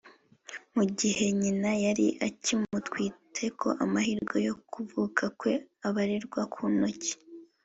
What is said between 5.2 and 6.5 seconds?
kwe abarirwa